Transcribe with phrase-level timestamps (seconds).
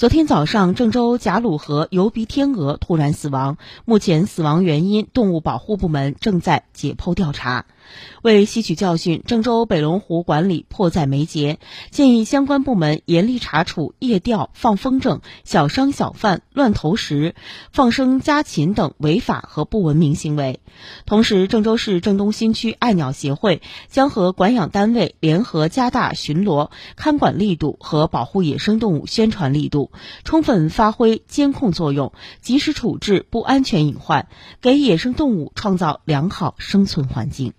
[0.00, 7.66] 昨天早上，郑州贾鲁河游鼻天鹅突然死亡，目前死亡原因，动物保护部门正在解剖调查。
[8.22, 11.58] 为吸取教训，郑州北龙湖管理迫在眉睫，
[11.90, 17.34] 建议相关部门严厉查处夜钓、放风筝、小商小贩乱投食、
[17.72, 20.60] 放生家禽等违法和不文明行为。
[21.06, 29.90] 同时，郑州市郑东新区爱鸟协会将和管养单位联合加大巡逻、看管力度和保护野生动物宣传力度。
[30.24, 34.28] 充分发挥监控作用，及时处置不安全隐患，
[34.60, 37.52] 给野生动物创造良好生存环境。